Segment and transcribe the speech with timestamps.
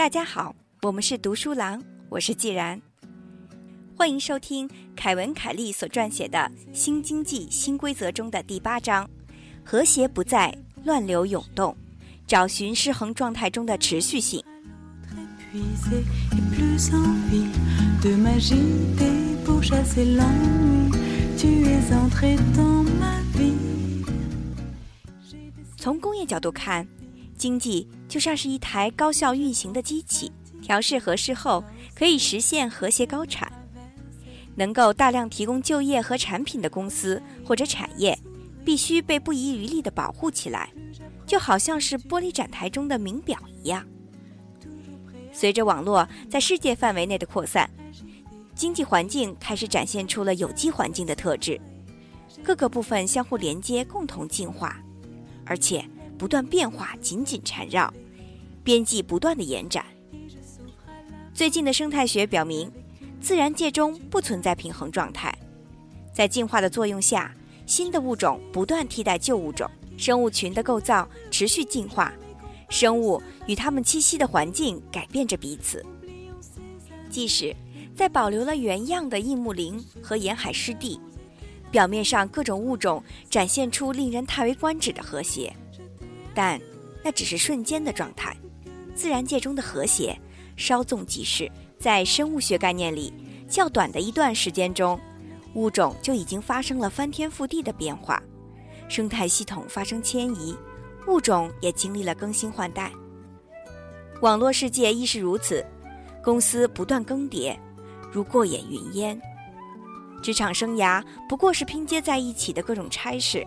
[0.00, 1.78] 大家好，我们是读书郎，
[2.08, 2.80] 我是既然，
[3.94, 6.38] 欢迎收听凯文·凯利所撰写的
[6.72, 9.06] 《新经济新规则》中的第八章：
[9.62, 11.76] 和谐不在，乱流涌动，
[12.26, 14.42] 找寻失衡状态中的持续性。
[25.76, 26.88] 从工业角度看。
[27.36, 31.62] 经济就像是一台高效运行的机器，调试合适后
[31.94, 33.50] 可以实现和谐高产。
[34.56, 38.18] 能够大量提供就业和产品的公司或者产业，
[38.64, 40.72] 必须被不遗余力地保护起来，
[41.24, 43.86] 就好像是玻璃展台中的名表一样。
[45.32, 47.70] 随着网络在世界范围内的扩散，
[48.56, 51.60] 经济环境开始展现出了有机环境的特质，
[52.42, 54.76] 各个部分相互连接，共同进化，
[55.46, 55.88] 而且。
[56.20, 57.90] 不断变化，紧紧缠绕，
[58.62, 59.86] 边际不断的延展。
[61.32, 62.70] 最近的生态学表明，
[63.22, 65.34] 自然界中不存在平衡状态，
[66.12, 72.12] 在进化的作用下，新的物种不断替代旧物种，生物群的构造持续进化，
[72.68, 75.82] 生物与它们栖息的环境改变着彼此。
[77.08, 77.56] 即使
[77.96, 81.00] 在保留了原样的硬木林和沿海湿地，
[81.70, 85.50] 表面上各种物种展现出令人叹为观止的和谐。
[86.40, 86.58] 但
[87.04, 88.34] 那只是瞬间的状态，
[88.94, 90.18] 自然界中的和谐
[90.56, 91.52] 稍纵即逝。
[91.78, 93.12] 在生物学概念里，
[93.46, 94.98] 较短的一段时间中，
[95.52, 98.22] 物种就已经发生了翻天覆地的变化，
[98.88, 100.56] 生态系统发生迁移，
[101.06, 102.90] 物种也经历了更新换代。
[104.22, 105.62] 网络世界亦是如此，
[106.24, 107.54] 公司不断更迭，
[108.10, 109.20] 如过眼云烟。
[110.22, 113.46] 职场生涯不过是拼接在一起的各种差事。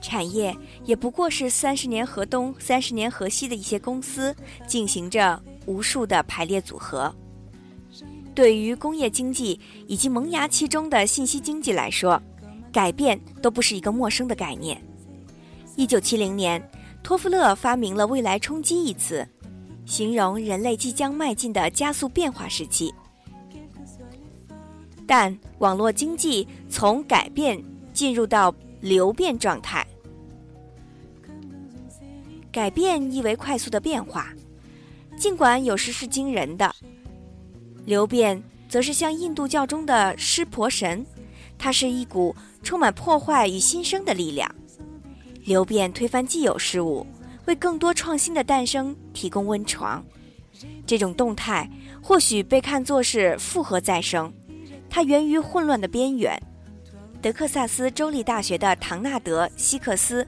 [0.00, 4.34] 产业也不过是三十年河东、三十年河西的一些公司
[4.66, 7.14] 进行着无数的排列组合。
[8.34, 12.20] 对于工业经济以及萌芽期中的信息经济来说，
[12.72, 14.80] 改变都不是一个陌生的概念。
[15.74, 16.62] 一九七零年，
[17.02, 19.26] 托夫勒发明了“未来冲击”一词，
[19.84, 22.94] 形容人类即将迈进的加速变化时期。
[25.06, 27.62] 但网络经济从改变
[27.92, 28.54] 进入到。
[28.80, 29.84] 流变状态，
[32.50, 34.32] 改变意为快速的变化，
[35.16, 36.74] 尽管有时是惊人的。
[37.84, 41.04] 流变则是像印度教中的湿婆神，
[41.56, 44.52] 它是一股充满破坏与新生的力量。
[45.44, 47.06] 流变推翻既有事物，
[47.46, 50.04] 为更多创新的诞生提供温床。
[50.86, 51.70] 这种动态
[52.02, 54.32] 或许被看作是复合再生，
[54.90, 56.40] 它源于混乱的边缘。
[57.20, 60.26] 德克萨斯州立大学的唐纳德·希克斯，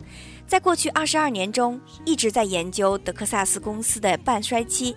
[0.50, 4.96] 在过去二十二年中一直在研究德克萨斯公司的半衰期。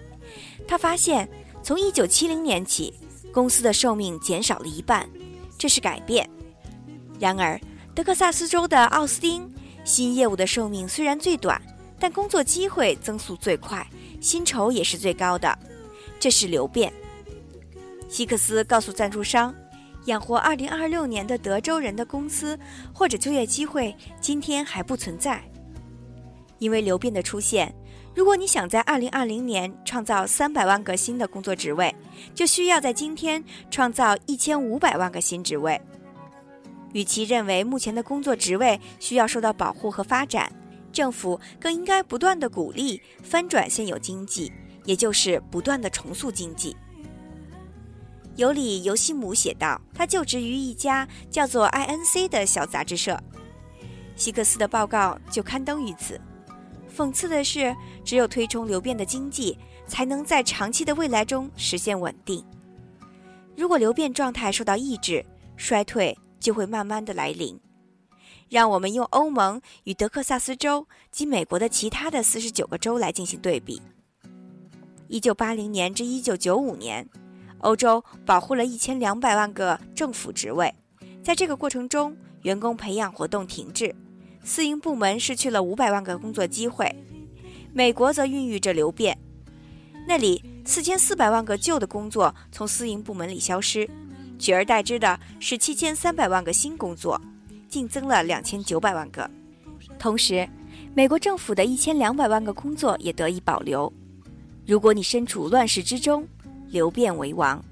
[0.68, 1.30] 他发现，
[1.62, 2.91] 从一九七零年起，
[3.31, 5.08] 公司的寿命减少了一半，
[5.56, 6.28] 这是改变。
[7.19, 7.62] 然而，
[7.94, 9.47] 德克萨斯州的奥斯汀
[9.84, 11.62] 新业务的寿命虽然最短，
[12.00, 13.88] 但工作机会增速最快，
[14.20, 15.56] 薪酬也是最高的，
[16.20, 16.91] 这是流变。
[18.09, 19.53] 希克斯告诉赞助商。
[20.06, 22.59] 养活2026年的德州人的公司
[22.94, 25.41] 或者就业机会，今天还不存在。
[26.59, 27.74] 因为流变的出现，
[28.14, 31.94] 如果你想在2020年创造300万个新的工作职位，
[32.36, 35.80] 就需要在今天创造1500万个新职位。
[36.94, 40.52] 与其认为目前的工作职位需要受到保护和发展，
[40.91, 44.52] 政府更应该不断的鼓励翻转现有经济，
[44.85, 46.75] 也就是不断的重塑经济。
[48.36, 53.20] 尤里尤西姆写道：“他就职于一家叫做 INC 的小杂志社，
[54.16, 56.20] 希克斯的报告就刊登于此。
[56.96, 59.56] 讽刺的是，只有推崇流变的经济，
[59.88, 62.44] 才能在长期的未来中实现稳定。
[63.56, 65.24] 如果流变状态受到抑制，
[65.56, 67.59] 衰退就会慢慢的来临。
[68.50, 73.79] 让我们用欧盟与德克萨斯州及美国的其他的四十九个州来进行对比。
[75.08, 77.08] 一九八零年至一九九五年。”
[77.64, 80.74] 欧洲保护了一千两百万个政府职位，
[81.24, 83.96] 在这个过程中，员工培养活动停滞，
[84.44, 86.94] 私营部门失去了五百万个工作机会。
[87.74, 89.18] 美国则孕育着流变，
[90.08, 93.90] 那里四千四百万个旧的工作从私营部门里消失，
[94.38, 97.20] 取而代之的是七千三百万个新工作，
[97.68, 99.30] 净增了两千九百万个。
[99.98, 100.48] 同时，
[100.94, 103.92] 美国政府的一千两百万个工作也得以保留。
[104.68, 106.28] 如果你身处乱世之中，
[106.73, 107.64] 流变为王。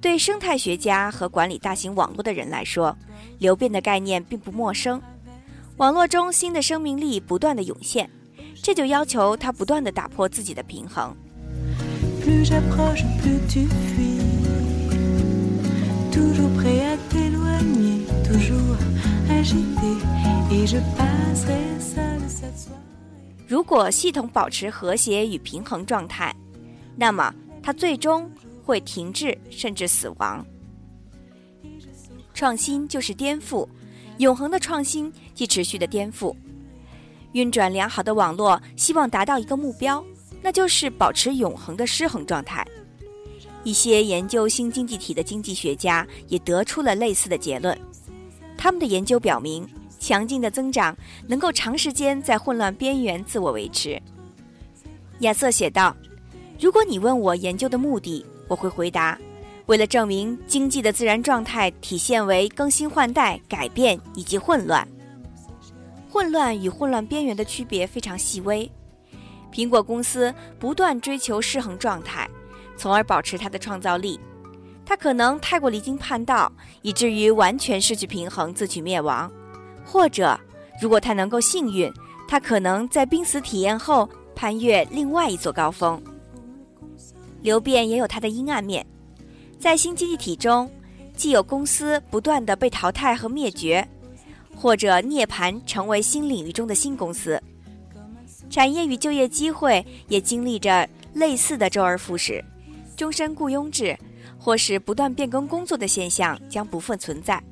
[0.00, 2.96] 对生态学家和管理大型网络的人来说，
[3.40, 5.02] 流变的概念并不陌生。
[5.78, 8.08] 网络中新的生命力不断的涌现，
[8.62, 11.12] 这就要求它不断的打破自己的平衡。
[23.48, 26.32] 如果系统保持和谐与平衡状态，
[26.96, 27.34] 那么
[27.66, 28.30] 它最终
[28.64, 30.46] 会停滞甚至死亡。
[32.32, 33.66] 创新就是颠覆，
[34.18, 36.32] 永恒的创新即持续的颠覆。
[37.32, 40.04] 运转良好的网络希望达到一个目标，
[40.40, 42.64] 那就是保持永恒的失衡状态。
[43.64, 47.76] 一些研究新经济体的经济学家也得出了类似的结论。
[48.56, 49.68] 他们的研究表明。
[49.98, 50.96] 强劲的增长
[51.26, 54.00] 能够长时间在混乱边缘自我维持。
[55.20, 55.96] 亚瑟写道
[56.58, 59.18] ：“如果你问我研究的目的，我会回答：
[59.66, 64.86] 为了证明经济的自然状态体现为更新换代、改变以及混乱。
[66.08, 68.70] 混乱与混乱边缘的区别非常细微。
[69.52, 72.26] 苹果公司不断追求失衡状态，
[72.74, 74.18] 从而保持它的创造力。
[74.84, 76.50] 它可能太过离经叛道，
[76.80, 79.30] 以至于完全失去平衡，自取灭亡。”
[79.84, 80.38] 或者，
[80.80, 81.92] 如果他能够幸运，
[82.26, 86.02] 他可能在濒死体验后攀越另外一座高峰。
[87.42, 88.84] 流变也有它的阴暗面，
[89.58, 90.70] 在新经济体中，
[91.14, 93.86] 既有公司不断的被淘汰和灭绝，
[94.54, 97.40] 或者涅槃成为新领域中的新公司。
[98.48, 102.44] 产业与就业机会也经历着类似的周而复始，
[102.96, 103.96] 终身雇佣制
[104.38, 107.42] 或是不断变更工作的现象将不复存在。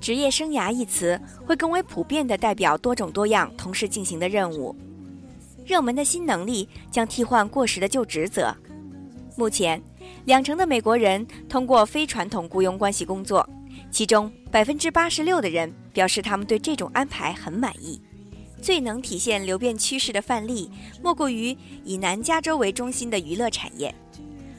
[0.00, 4.74] 职业生涯一词会更为普遍地代表多种多样同时进行的任务，
[5.64, 8.54] 热门的新能力将替换过时的旧职责。
[9.36, 9.82] 目前，
[10.24, 13.48] 两成的美国人通过非传统雇佣关系工作，
[13.90, 18.00] 其中百分之八十六的人表示他们对这种安排很满意。
[18.62, 20.70] 最能体现流变趋势的范例，
[21.02, 23.94] 莫过于以南加州为中心的娱乐产业，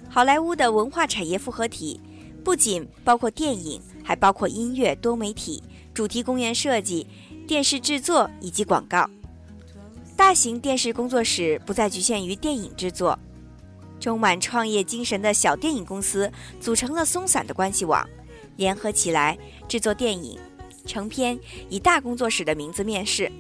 [0.10, 2.00] 好莱坞的文化产业复合体，
[2.44, 3.82] 不仅包括电影。
[4.08, 7.08] 还包括音乐、多媒体、主题公园设计、
[7.48, 9.10] 电视制作以及广告。
[10.16, 13.18] 大型电视工作室不再局限于电影制作，
[14.00, 18.08] 充满创业精神的小电影公司组成了松散的关系网，
[18.58, 19.38] 联合起来
[19.68, 20.40] 制作电影
[20.86, 21.40] 成片，
[21.70, 23.32] 以大工作室的名字面世。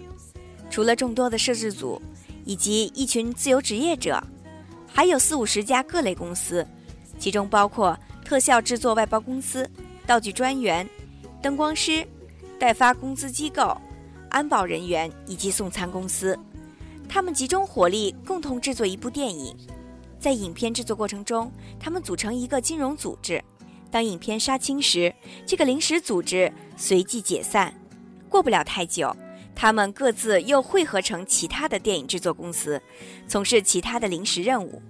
[0.70, 2.02] 除了众多的摄制组
[2.44, 4.22] 以及一群自由职业者，
[4.88, 6.66] 还有四五十家各类公司，
[7.20, 9.70] 其中包括特效制作外包公司。
[10.08, 10.88] 道具专员、
[11.42, 12.08] 灯光师、
[12.60, 13.76] 代发工资机构、
[14.30, 16.38] 安保人员以及送餐公司，
[17.10, 19.58] 他们集中火力，共同制作一部电影。
[20.26, 23.40] 在影片制作过程中，他们组成一个金融组织。
[23.92, 25.14] 当影片杀青时，
[25.46, 27.72] 这个临时组织随即解散。
[28.28, 29.16] 过不了太久，
[29.54, 32.82] 他们各自又汇合成其他的电影制作公司，
[33.28, 34.82] 从事其他的临时任务。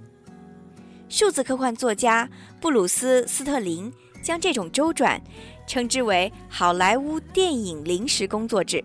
[1.09, 2.29] 数字科幻作家
[2.61, 3.91] 布鲁斯·斯特林。
[4.23, 5.21] 将这种周转
[5.67, 8.83] 称之为“好莱坞电影临时工作制”。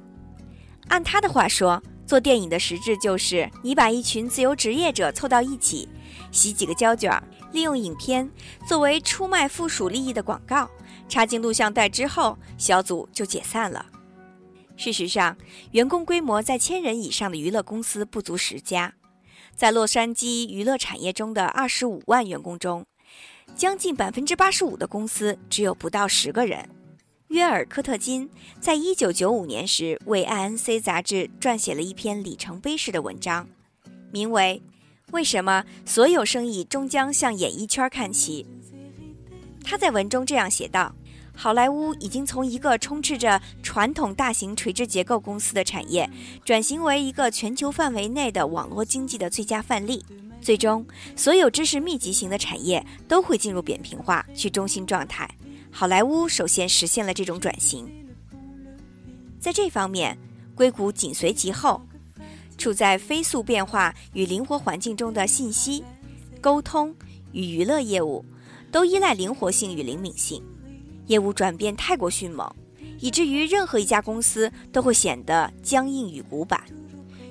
[0.88, 5.88] 按他的话说，做电影的实质就是你把一群自由职业者凑到一起，
[6.32, 7.22] 洗几个胶卷，
[7.52, 8.28] 利用影片
[8.66, 10.68] 作为出卖附属利益的广告，
[11.08, 13.86] 插进录像带之后，小组就解散了。
[14.76, 15.36] 事实上，
[15.70, 18.92] 员工规模在千人以上的娱乐公司不足十家，
[19.54, 22.84] 在洛杉矶娱乐产业中的二十五万员工中。
[23.54, 26.68] 将近百分之八十五的公司只有不到十个人。
[27.30, 33.46] 约尔科特金在一九九五年时为 INC 杂志撰写了一篇里程碑式的文章，
[34.10, 34.60] 名为
[35.12, 38.44] 《为什么所有生意终将向演艺圈看齐》。
[39.62, 40.92] 他在文中这样写道
[41.32, 46.10] ：“好莱坞已经从一个充斥着传统大型垂直结构公司的产业，
[46.44, 50.04] 转型为一个全球范围内的网络经济的最佳范例。”
[50.42, 50.84] 最终，
[51.14, 55.30] 所有知识密集型的产业都会进入扁平化、去中心状态。
[55.70, 57.88] 好莱坞首先实现了这种转型，
[59.38, 60.16] 在这方面，
[60.54, 61.80] 硅谷紧随其后。
[62.58, 65.82] 处在飞速变化与灵活环境中的信息、
[66.42, 66.94] 沟通
[67.32, 68.22] 与娱乐业务，
[68.70, 70.42] 都依赖灵活性与灵敏性。
[71.06, 72.54] 业务转变太过迅猛，
[72.98, 76.62] 以至于任何一家公司都会显得僵硬与古板。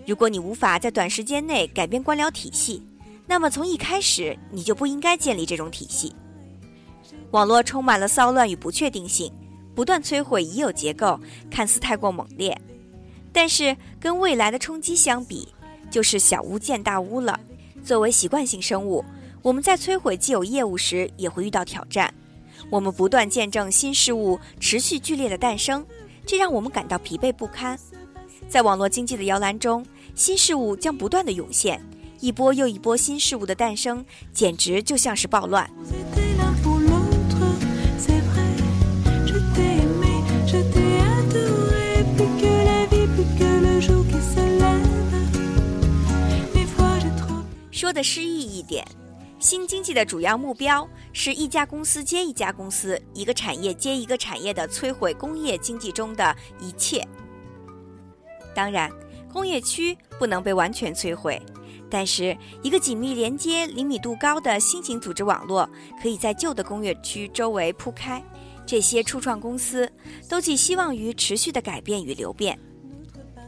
[0.08, 2.81] 如果你无法在短时间内改变官僚体系，
[3.27, 6.15] 那么，从一开始你就不应该建立这种体系。
[7.31, 9.31] 网络充满了骚乱与不确定性，
[9.75, 11.19] 不断摧毁已有结构，
[11.50, 12.59] 看似太过猛烈。
[13.31, 15.48] 但是，跟未来的冲击相比，
[15.91, 17.39] 就是小巫见大巫了。
[17.83, 19.05] 作为习惯性生物，
[19.41, 22.13] 我们在摧毁既有业务时也会遇到挑战。
[22.69, 25.86] 我们不断见证新事物持续剧烈的诞生，
[26.25, 27.79] 这让我们感到疲惫不堪。
[28.50, 31.79] 在网络经济的摇篮中，新事物将不断的涌现。
[32.19, 35.69] 一波又一波新事物的诞生，简直就像是暴乱。
[47.89, 48.86] 说的诗意一点，
[49.39, 57.03] 新经济的主要目标是一家公司接一家公司，一个产业接一个产业的摧毁工业经济中的一切。
[58.53, 58.91] 当然，
[59.34, 61.41] 工业区不能被完全摧毁。
[61.89, 65.67] 但是，一个紧密连接、灵敏度高的新型组织网络
[66.00, 68.24] 可以在旧的工业区周围铺开。
[68.67, 69.91] 这些初创公司
[70.29, 72.55] 都寄希望于持续的改变与流变。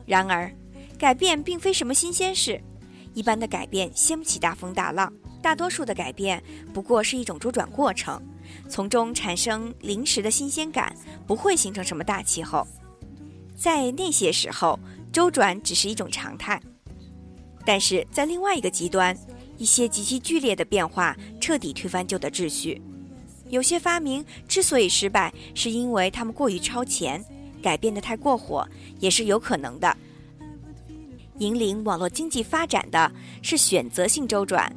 [0.03, 0.51] 然而，
[0.97, 2.59] 改变并非什么新鲜事。
[3.13, 6.41] 一般的改变掀不起大风大浪，大多数的改变
[6.73, 8.21] 不过是一种周转过程，
[8.69, 10.95] 从中产生临时的新鲜感，
[11.27, 12.65] 不会形成什么大气候。
[13.55, 14.79] 在那些时候，
[15.11, 16.61] 周转只是一种常态。
[17.65, 19.15] 但是在另外一个极端，
[19.57, 22.81] 一些极其剧烈的变化彻底推翻旧的秩序。
[23.49, 27.23] 有些发明之所以失败，是因为它们过于超前，
[27.61, 28.67] 改变的太过火，
[28.99, 29.95] 也是有可能的。
[31.41, 34.71] 引领网络经济发展的是选择性周转，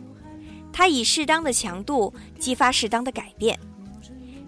[0.73, 3.59] 它以适当的强度激发适当的改变。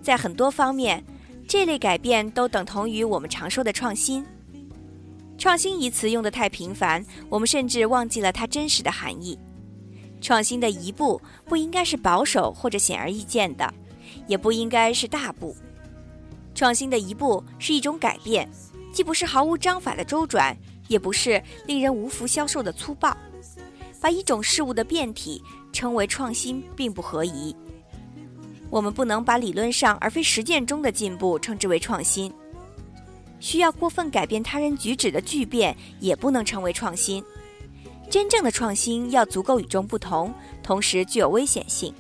[0.01, 1.05] 在很多方面，
[1.47, 4.25] 这类改变都等同于我们常说的创新。
[5.37, 9.39] 创新一词用得太频繁，我们甚至忘记了它真实的含义。
[10.23, 13.75] 创新的一步不应该是保守或者显而易见的，
[14.27, 15.55] 也不应该是大步。
[16.55, 18.51] 创新的一步是一种改变，
[18.91, 20.57] 既不是毫无章法的周转，
[20.89, 23.17] 也不是令人无福消受的粗暴。
[24.01, 27.57] 把一种事物的变体称为创新，并不合宜。
[28.71, 32.33] 我们不能把理论上而非实践中的进步称之为创新。
[33.41, 37.23] 需要过分改变他人举止的巨变也不能成为创新。
[38.09, 41.93] 真正的创新要足够与众不同，同时具有危险性。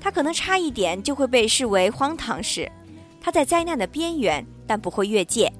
[0.00, 2.70] 它可能差一点就会被视为荒唐事。
[3.20, 5.52] 它在灾难的边缘，但不会越界。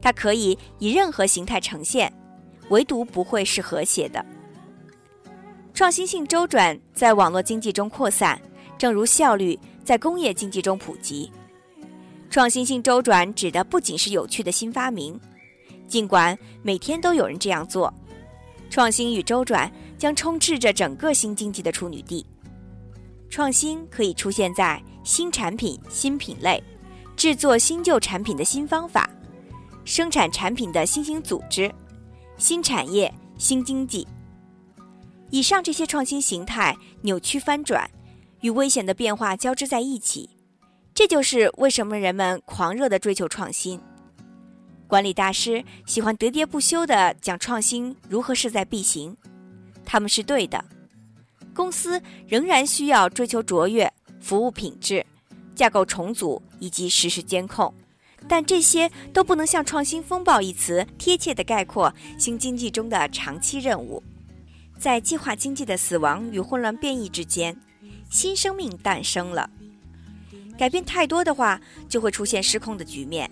[0.00, 2.12] 它可以以任何形态呈现，
[2.70, 4.24] 唯独不会是和谐的。
[5.74, 8.40] 创新性周转在网络经济中扩散，
[8.76, 11.30] 正如效率在工业经济中普及。
[12.30, 15.18] 创新性周转指的不仅是有趣的新发明，
[15.86, 17.92] 尽管每天都有人这样做。
[18.68, 22.26] 创新与周转将充斥着整个新经济的处女地。
[23.30, 26.62] 创新可以出现在新产品、新品类、
[27.16, 29.08] 制作新旧产品的新方法、
[29.88, 31.72] 生产产品的新型组织、
[32.36, 34.06] 新产业、新经济。
[35.30, 37.90] 以上这些创新形态扭曲翻转，
[38.42, 40.28] 与危险的变化交织在一起。
[40.92, 43.80] 这就是为什么人们狂热地追求创新。
[44.86, 49.16] 管理大师喜欢喋喋不休地讲创新如何势在必行，
[49.86, 50.62] 他们是对的。
[51.54, 53.90] 公司仍然需要追求卓越、
[54.20, 55.04] 服务品质、
[55.54, 57.72] 架构重组以及实时监控，
[58.26, 64.02] 但这些都不能像“创新风暴”一词贴切地概括新经济中的长期任务。
[64.78, 67.56] 在计划经济的死亡与混乱变异之间，
[68.10, 69.50] 新生命诞生了。
[70.56, 73.28] 改变太多的话，就会出现失控的局面；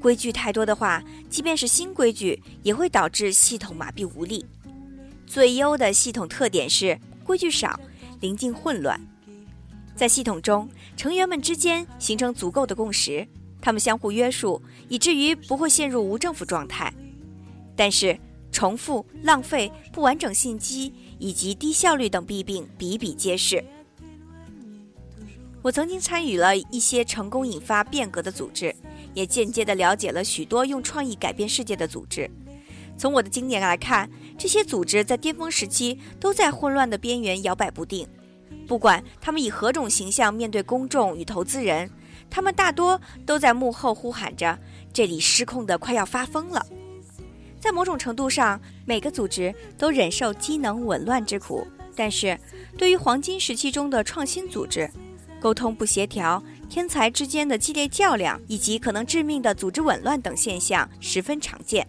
[0.00, 4.44] 规矩太多的话，即便是新规矩，也会导致系统麻痹无力。
[5.26, 7.78] 最优的系统特点是规矩少、
[8.20, 9.00] 临近混乱。
[9.94, 13.26] 在系统中，成员们之间形成足够的共识，
[13.60, 16.92] 他们相互约束，以至于不会陷入无政府状态。
[17.76, 18.18] 但是，
[18.50, 23.62] 重复、浪费、不完整信息以及低效率等弊病比比皆是。
[25.60, 28.74] 我曾经参与了一些成功引发变革的组织，
[29.12, 32.30] 也间接地了解了许多用创意改变世界的组织。
[32.96, 38.08] 从我的经验来看，这些组织在巅峰时期都在混乱的边缘摇摆不定。
[38.66, 41.90] 不管他们以何种形象面对公众与投资人，
[42.30, 44.58] 他们大多都在幕后呼喊着
[44.92, 46.64] ：“这里失控的快要发疯了。”
[47.60, 51.66] 在某种程度上，每个组织都忍受机能紊乱之苦。
[51.96, 52.38] 但是，
[52.76, 54.88] 对于黄金时期中的创新组织，
[55.40, 61.84] 沟通不协调、天才之间的激烈较量，以及可能致命的组织紊乱等现象十分常见。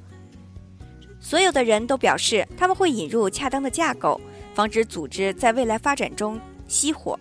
[1.19, 4.19] 所有的人都表示他们会引入恰当的架构，
[4.55, 7.19] 防止组织在未来发展中熄火。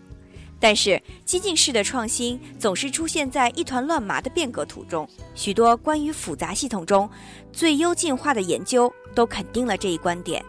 [0.61, 5.09] 但是，激进式的创新总是出现在一团乱麻的变革途中。
[5.35, 7.09] 许多关于复杂系统中
[7.53, 10.45] 最优进化的研究都肯定了这一观点。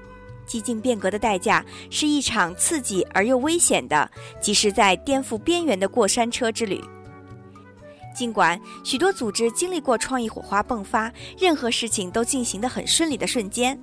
[0.47, 4.09] 激进变革的代价是一场刺激而又危险的，
[4.41, 6.83] 即使在颠覆边缘的过山车之旅。
[8.15, 13.79] 尽管许多组织经历过创意火花迸发、任何事情都进行得很顺利的瞬间，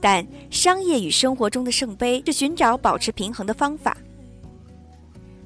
[0.00, 3.96] 但商业与生活中的圣杯是寻找保持平衡的方法。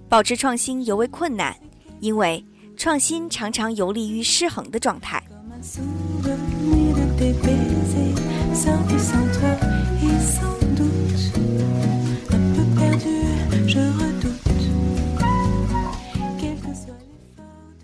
[0.08, 1.54] 保持创新尤为困难，
[2.00, 2.44] 因为
[2.76, 5.22] 创新常常游离于失衡的状态。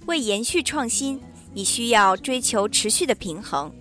[0.06, 1.20] 为延续创新，
[1.52, 3.72] 你需要追求持续的平衡，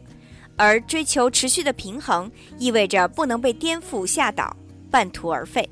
[0.55, 4.55] 而追求持续的平衡意味着不能被颠覆吓倒，
[4.89, 5.69] 半途而废。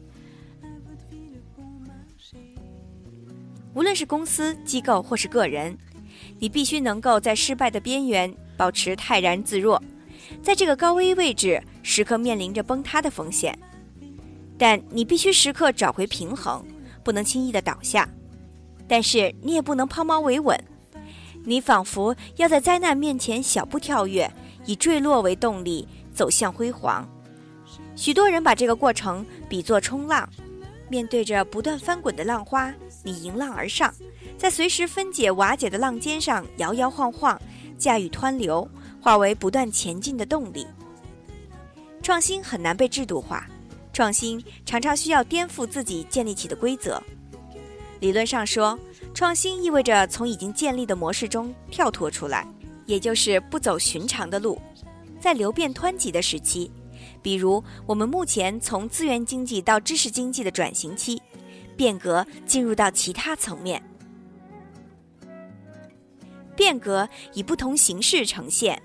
[3.80, 5.78] 无论是公司、机构或是个人，
[6.38, 9.82] 你必须能够在失败的边缘保持泰然自若，
[10.44, 13.58] 在这个高危位置时刻面临着崩塌的风险，
[14.58, 16.62] 但你必须时刻找回平衡，
[17.06, 18.06] 不能轻易的倒下。
[18.86, 20.62] 但是你也不能抛锚维稳，
[21.46, 24.30] 你仿佛要在灾难面前小步跳跃，
[24.66, 27.08] 以坠落为动力走向辉煌。
[27.96, 30.28] 许多人把这个过程比作冲浪，
[30.90, 33.94] 面对着不断翻滚的浪花，你迎浪而上，
[34.38, 37.40] 在随时分解瓦解的浪尖上摇摇晃晃，
[37.78, 38.70] 驾驭湍流，
[39.02, 40.68] 化为不断前进的动力。
[42.02, 43.48] 创新很难被制度化，
[43.94, 47.02] 创新常常需要颠覆自己建立起的规则。
[48.00, 48.78] 理论上说，
[49.14, 52.48] 创新意味着从已经建立的模式中跳脱出来，
[52.86, 54.60] 也就是不走寻常的路。
[55.20, 56.72] 在流变湍急的时期，
[57.22, 61.22] 比如我们目前从资源经济到知识经济的转型期，
[61.80, 63.82] 变革进入到其他层面，
[66.54, 68.82] 变革以不同形式呈现。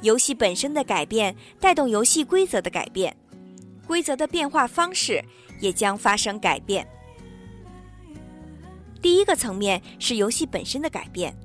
[0.00, 3.16] 游戏本身的改变带动游戏规则的改变，
[3.84, 5.20] 规则的变化方式
[5.58, 6.86] 也将发生改变。
[9.02, 11.36] 第一个层面是游戏本身的改变，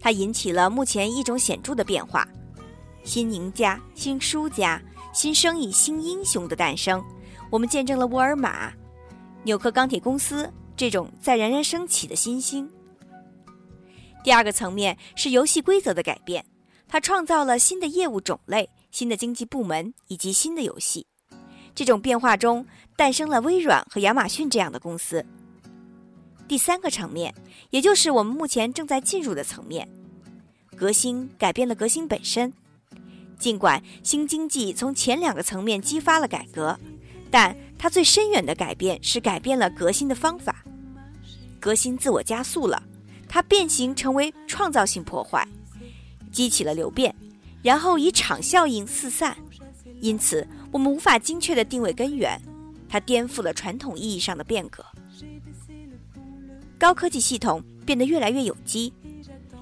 [0.00, 2.26] 它引起了目前一种显著的变化：
[3.04, 7.00] 新赢家、新输家、新生意、新英雄的诞生。
[7.48, 8.72] 我们见证了沃尔玛、
[9.46, 12.68] 纽克钢铁公司这种在冉冉升起的新星。
[14.24, 16.44] 第二个层面是游戏规则的改变，
[16.88, 21.06] 它创造了新的业务种类、新的经济部门以及新的游戏。
[21.76, 25.24] 这种变化中诞生了微软和亚马逊这样的公司。
[26.48, 27.32] 第三个层面，
[27.70, 29.88] 也就是我们目前正在进入的层面，
[30.76, 32.52] 革新改变了革新本身。
[33.38, 36.76] 尽管新经济从前两个层面激发了改革，
[37.30, 40.64] 但它最深远的改变是改变了革新的方法。
[41.60, 42.82] 革新自我加速了，
[43.28, 45.46] 它变形成为创造性破坏，
[46.30, 47.14] 激起了流变，
[47.62, 49.36] 然后以场效应四散。
[50.00, 52.40] 因此，我们无法精确地定位根源，
[52.88, 54.84] 它颠覆了传统意义上的变革。
[56.78, 58.92] 高科技系统变得越来越有机，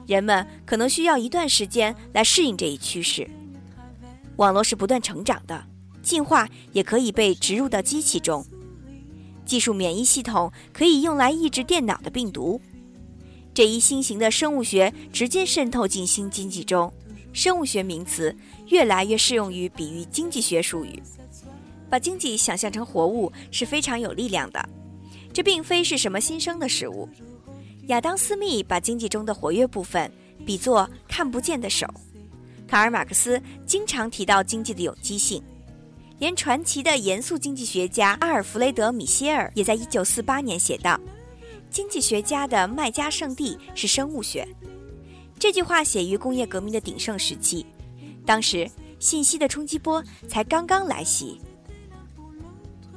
[0.07, 3.29] 人们可能需要一段时间来适应这一趋势。
[4.37, 5.65] 网络是不断成长的，
[6.05, 8.47] 进化也可以被植入到机器中。
[9.45, 12.61] 技术免疫系统可以用来抑制电脑的病毒。
[13.53, 16.93] 这一新型的生物学直接渗透进新经济中，
[17.33, 18.35] 生物学名词
[18.69, 21.03] 越来越适用于比喻经济学术语。
[21.91, 24.69] 把经济想象成活物是非常有力量的。
[25.33, 27.09] 这并非是什么新生的事物。
[27.89, 30.11] 亚当·斯密把经济中的活跃部分
[30.47, 31.87] 比作看不见的手。
[32.67, 35.43] 卡尔·马克思经常提到经济的有机性。
[36.25, 40.99] 连传奇的严肃经济学家阿尔弗雷德·米歇尔也在1948年写道
[41.69, 44.49] ：“经济学家的麦加圣地是生物学。”
[45.39, 47.67] 这句话写于工业革命的鼎盛时期，
[48.25, 48.67] 当时
[48.99, 51.39] 信息的冲击波才刚刚来袭。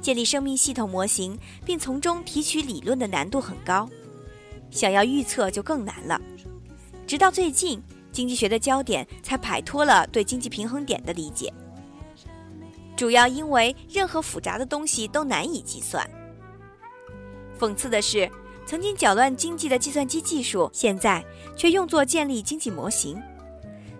[0.00, 3.86] 建立生命系统模型并从中提取理论的难度很高，
[4.70, 6.18] 想要预测就更难了。
[7.06, 7.78] 直到最近，
[8.10, 11.52] 经济学的焦点才摆脱了对经济平衡点的理解，
[12.98, 16.04] 主要因为任何复杂的东西都难以计算。
[17.56, 18.28] 讽刺的是，
[18.66, 21.24] 曾经搅乱经济的计算机技术，现在
[21.56, 23.16] 却用作建立经济模型。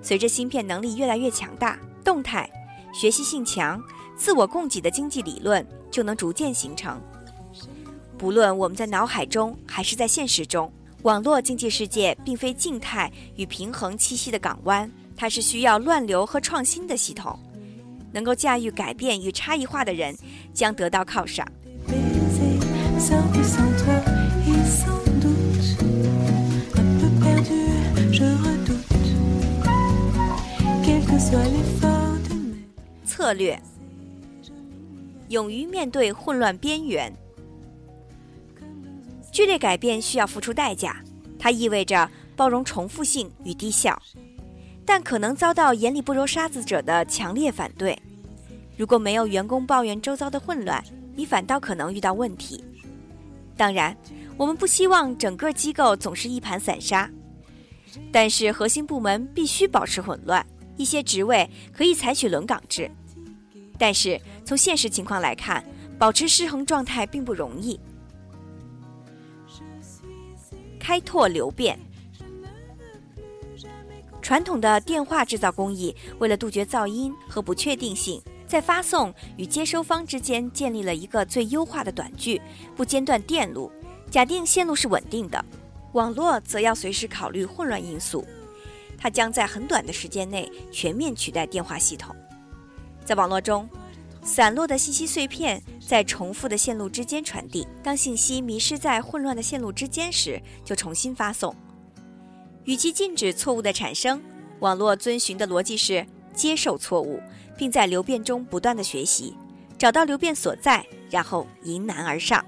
[0.02, 2.50] 随着芯片能力越来越强大，动态、
[2.92, 3.80] 学习性强。
[4.16, 7.00] 自我供给的经济理论就能逐渐形成。
[8.18, 17.38] 不论我们在脑海中还是在现实中，网络经济世界并非静态与平衡栖息的港湾，它是需要乱流和创新的系统。
[18.12, 20.16] 能够驾驭改变与差异化的人
[20.52, 21.46] 将得到犒赏。
[33.04, 33.60] 策略。
[35.28, 37.12] 勇于面对混乱边缘，
[39.30, 40.96] 剧烈改变需要付出代价，
[41.38, 44.00] 它意味着包容重复性与低效，
[44.88, 47.94] 但可能遭到眼里不揉沙子者的强烈反对。
[48.74, 50.82] 如果没有员工抱怨周遭的混乱，
[51.14, 52.64] 你反倒可能遇到问题。
[53.54, 53.94] 当然，
[54.38, 57.06] 我们不希望整个机构总是一盘散沙，
[58.10, 60.44] 但是核心部门必须保持混乱。
[60.78, 62.90] 一些职位可以采取轮岗制，
[63.76, 65.62] 但是从现实情况来看，
[65.98, 67.78] 保持失衡状态并不容易。
[70.80, 71.78] 开拓流变。
[74.28, 82.38] 传统的电话制造工艺为了杜绝噪音和不确定性，在发送与接收方之间建立了一个最优化的短距
[82.76, 83.72] 不间断电路，
[84.10, 85.42] 假定线路是稳定的。
[85.92, 88.22] 网络则要随时考虑混乱因素，
[88.98, 92.14] 它将在很短的时间内全面取代电话系统。
[93.06, 93.66] 在网络中，
[94.22, 101.56] 散落的信息碎片在重复的线路之间传递，当信息迷失在混乱的线路之间时，就重新发送。
[102.68, 104.20] 与其禁止错误的产生，
[104.60, 107.18] 网络遵循的逻辑是接受错误，
[107.56, 109.34] 并在流变中不断的学习，
[109.78, 112.44] 找到流变所在，然后迎难而上。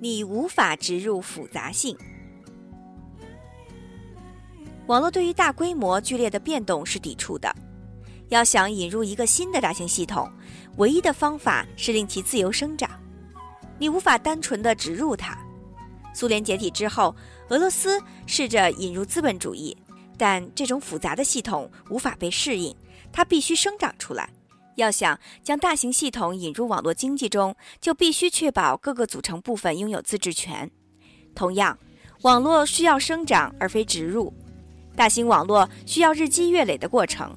[0.00, 1.96] 你无法植入复杂性。
[4.86, 7.50] 网络对于大规模剧烈的变动是抵触的。
[8.28, 10.30] 要想引入一个新的大型系统，
[10.76, 12.90] 唯一的方法是令其自由生长。
[13.78, 15.38] 你无法单纯的植入它。
[16.12, 17.14] 苏联解体之后，
[17.48, 19.76] 俄罗斯试着引入资本主义，
[20.16, 22.74] 但这种复杂的系统无法被适应，
[23.12, 24.28] 它必须生长出来。
[24.76, 30.70] 要想将大型系统引入网络经济中，就必须确保各个组成部分拥有自治权。
[31.34, 31.78] 同样，
[32.22, 34.32] 网络需要生长而非植入，
[34.96, 37.36] 大型网络需要日积月累的过程。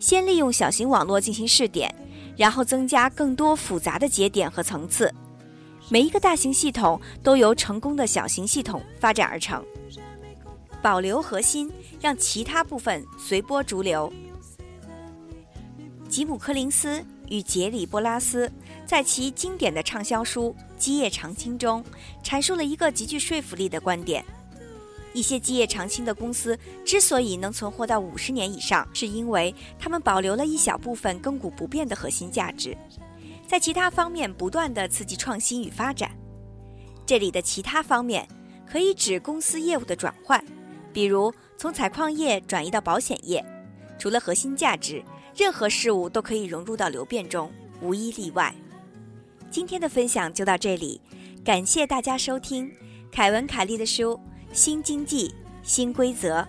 [0.00, 1.94] 先利用小型网络进行试点，
[2.36, 5.12] 然后增加更多复杂的节点和层次。
[5.92, 9.62] 每一个大型系统都由成功的小型系统发展而成。
[10.80, 14.10] 保留核心，让其他部分随波逐流。
[16.08, 18.50] 吉姆·柯林斯与杰里·波拉斯
[18.86, 21.84] 在其经典的畅销书《基业长青》中
[22.24, 24.24] 阐述了一个极具说服力的观点：
[25.12, 32.74] 一些基业长青的公司之所以能存活到五十年以上，是因为他们保留了一小部分亘古不变的核心价值。
[33.52, 36.10] 在其他方面不断的刺激创新与发展，
[37.04, 38.26] 这里的其他方面
[38.66, 40.42] 可以指公司业务的转换，
[40.90, 43.44] 比如从采矿业转移到保险业。
[43.98, 45.04] 除了核心价值，
[45.36, 48.54] 任何事物都可以融入到流变中，无一例外。
[49.50, 50.98] 今天的分享就到这里，
[51.44, 52.72] 感谢大家收听
[53.12, 54.14] 凯文·凯利的书
[54.50, 55.30] 《新经济
[55.62, 56.40] 新规则》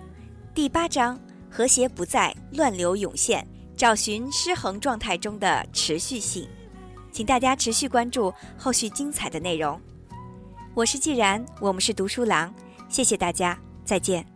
[0.56, 1.20] 第八章：
[1.52, 6.48] 和谐不再，乱流涌现，找寻失衡状态中的持续性。
[7.14, 9.80] 请大家持续关注后续精彩的内容。
[10.74, 12.52] 我是既然，我们是读书郎，
[12.90, 14.33] 谢谢大家，再见。